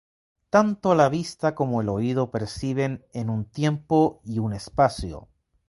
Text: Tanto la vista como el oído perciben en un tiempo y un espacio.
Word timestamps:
Tanto 0.49 0.95
la 0.95 1.09
vista 1.09 1.53
como 1.53 1.81
el 1.81 1.87
oído 1.87 2.31
perciben 2.31 3.05
en 3.13 3.29
un 3.29 3.45
tiempo 3.45 4.19
y 4.25 4.39
un 4.39 4.53
espacio. 4.53 5.29